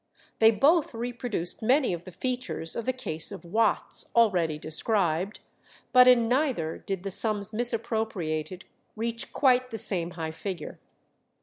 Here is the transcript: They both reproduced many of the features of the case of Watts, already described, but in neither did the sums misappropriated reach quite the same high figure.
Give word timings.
They 0.39 0.49
both 0.49 0.95
reproduced 0.95 1.61
many 1.61 1.93
of 1.93 2.05
the 2.05 2.11
features 2.11 2.75
of 2.75 2.87
the 2.87 2.91
case 2.91 3.31
of 3.31 3.45
Watts, 3.45 4.09
already 4.15 4.57
described, 4.57 5.41
but 5.93 6.07
in 6.07 6.27
neither 6.27 6.79
did 6.79 7.03
the 7.03 7.11
sums 7.11 7.53
misappropriated 7.53 8.65
reach 8.95 9.31
quite 9.31 9.69
the 9.69 9.77
same 9.77 10.09
high 10.17 10.31
figure. 10.31 10.79